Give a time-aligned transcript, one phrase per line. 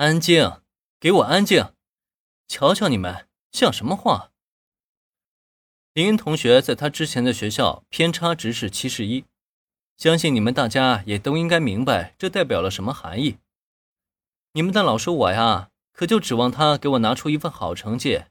[0.00, 0.62] 安静，
[0.98, 1.74] 给我安静！
[2.48, 4.32] 瞧瞧你们像什么话？
[5.92, 9.26] 林恩同学在他之前的学校偏差值是七十一，
[9.98, 13.36] 相信你们大家也都应该明白这代表了什么含义。
[14.52, 18.24] 你们的老师我呀，可就指望他给我拿出一份好成绩，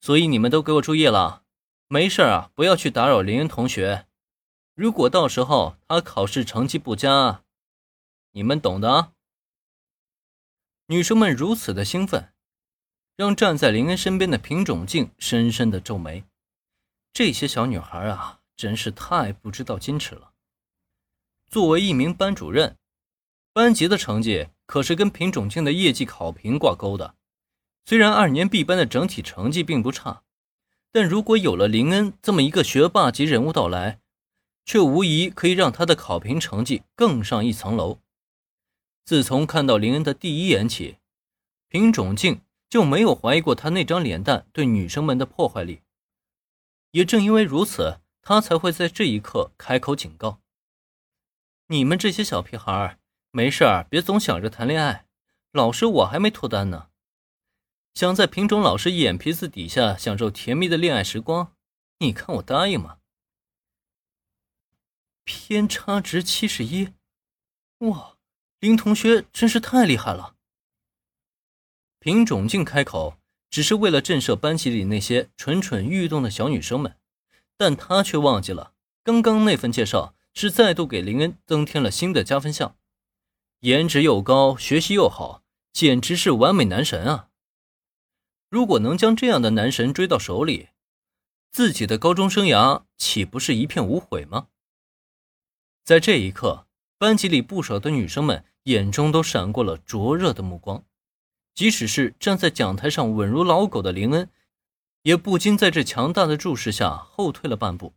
[0.00, 1.42] 所以你们都给我注意了，
[1.86, 4.06] 没事啊，不要去打扰林恩同学。
[4.74, 7.42] 如果到时候他考试成绩不佳，
[8.30, 9.10] 你们懂的啊。
[10.88, 12.34] 女生们如此的兴奋，
[13.16, 16.24] 让站在林恩身边的平种静深深的皱眉。
[17.14, 20.32] 这些小女孩啊，真是太不知道矜持了。
[21.48, 22.76] 作为一名班主任，
[23.54, 27.14] 班级的成绩可是跟品种静的业绩考评挂钩的。
[27.86, 30.22] 虽然二年 B 班的整体成绩并不差，
[30.92, 34.00] 但如果有了林恩这么一个学霸级人物到来，
[34.66, 38.00] 却无疑可以让他的考评成绩更上一层楼。
[39.04, 40.98] 自从看到林恩的第一眼起，
[41.68, 42.40] 品种静
[42.70, 45.82] 就没有怀疑过他那张脸蛋对女生们的破坏力。
[46.92, 50.40] 也正因为如此，他才会在这一刻开口警告
[51.68, 52.98] ：“你们这些小屁孩，
[53.30, 55.06] 没事儿别总想着谈恋爱。
[55.52, 56.88] 老师我还没脱单呢，
[57.94, 61.54] 想在品种老师眼皮子底下享受甜蜜的恋爱时光，
[61.98, 63.00] 你看我答应吗？”
[65.24, 66.94] 偏差值七十一，
[67.78, 68.13] 哇，
[68.64, 70.36] 林同学真是太厉害了。
[71.98, 73.18] 品种静开口。
[73.50, 76.96] 只是为了震慑班级里那些蠢蠢欲动的小女生们，
[77.56, 78.72] 但他却忘记了，
[79.04, 82.76] 刚刚那份介绍是再度给林恩增添了新的加分项，
[83.60, 87.28] 颜值又高，学习又好，简直是完美男神啊！
[88.48, 90.70] 如果能将这样的男神追到手里，
[91.52, 94.48] 自己的高中生涯岂不是一片无悔吗？
[95.84, 96.66] 在这一刻，
[96.98, 100.84] 班级里不少的女生们眼中都闪过了灼热的目光。
[101.54, 104.28] 即使是站在讲台上稳如老狗的林恩，
[105.02, 107.94] 也不禁在这强大的注视下后退了半步。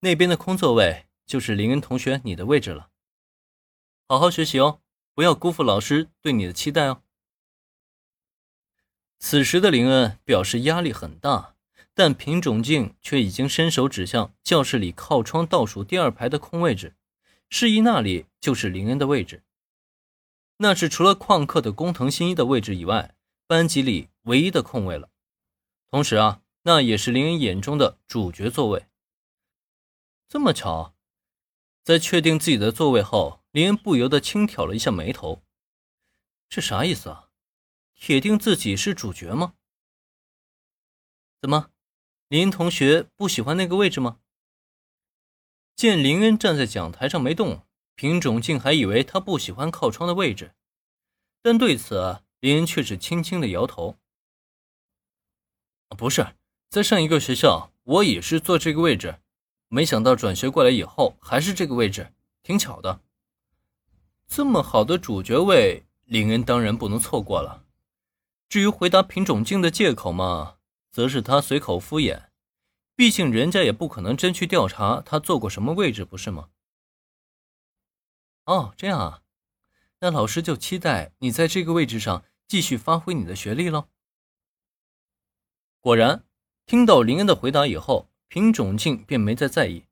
[0.00, 2.90] 那边的空座位就是林恩同学你的位置了，
[4.06, 4.80] 好好学习哦，
[5.14, 7.02] 不要辜负老师对你的期待哦。
[9.18, 11.56] 此时的林恩表示压力很大，
[11.94, 16.94] 但品种静却已经伸手指向教室里靠窗倒数第二排的空位置，
[17.50, 19.42] 示意那里就是林恩的位置。
[20.58, 23.14] 那是除了旷课的工藤新一的位置以外，
[23.46, 25.10] 班级里唯一的空位了。
[25.90, 28.86] 同时啊，那也是林恩眼中的主角座位。
[30.28, 30.94] 这么巧，
[31.82, 35.42] 在确定自己的座位后，林恩不由得轻挑了一下眉头。
[36.48, 37.30] 这啥意思啊？
[37.94, 39.54] 铁定自己是主角吗？
[41.40, 41.70] 怎么，
[42.28, 44.20] 林恩同学不喜欢那个位置吗？
[45.78, 47.62] 见林恩站在讲台上没动。
[47.94, 50.52] 品种竟还以为他不喜欢靠窗的位置，
[51.40, 53.96] 但对此林恩却是轻轻的摇头。
[55.96, 56.34] 不是，
[56.68, 59.18] 在上一个学校我也是坐这个位置，
[59.68, 62.12] 没想到转学过来以后还是这个位置，
[62.42, 63.00] 挺巧的。
[64.28, 67.64] 这么好的主角位，林恩当然不能错过了。
[68.48, 70.58] 至于回答品种镜的借口嘛，
[70.92, 72.27] 则是他随口敷衍，
[72.98, 76.48] 毕竟人家也不可能真去调查他坐过什么位置，不是吗？
[78.44, 79.22] 哦，这样啊，
[80.00, 83.86] 那老师就期待你在这个位置上继续发挥你的学历喽。
[85.80, 86.24] 果然，
[86.66, 89.84] 听到林恩的回答以后，品种静便没再在意，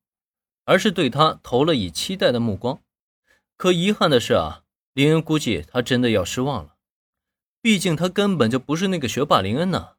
[0.65, 2.83] 而是对他投了以期待的目光。
[3.56, 4.65] 可遗憾的是啊，
[4.95, 6.75] 林恩估计他真的要失望了，
[7.61, 9.95] 毕竟他根本就不是那个学霸林恩呢。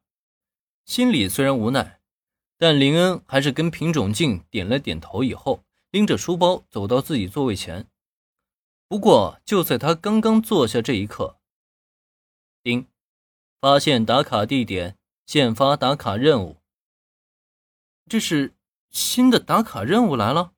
[0.84, 1.97] 心里虽然无奈，
[2.58, 7.86] 但林恩还是跟品种静点了点头，以后拎着书包走到自己座位前。
[8.88, 11.38] 不过，就在他刚刚坐下这一刻，
[12.62, 12.86] 叮，
[13.60, 16.56] 发现打卡地点，现发打卡任务。
[18.06, 18.54] 这是
[18.90, 20.52] 新的打卡任务来了。